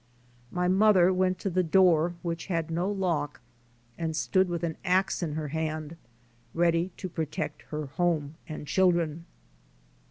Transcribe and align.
My 0.49 0.67
mother 0.67 1.13
went 1.13 1.37
to 1.41 1.49
the 1.51 1.61
door 1.61 2.15
which 2.23 2.47
had 2.47 2.71
no 2.71 2.89
lock, 2.89 3.39
and 3.99 4.15
stood 4.15 4.49
with 4.49 4.63
an 4.63 4.75
ax 4.83 5.21
in 5.21 5.33
her 5.33 5.49
hand, 5.49 5.95
ready 6.55 6.89
to 6.97 7.07
protect 7.07 7.61
her 7.69 7.85
home 7.85 8.33
and 8.49 8.65
children. 8.65 9.25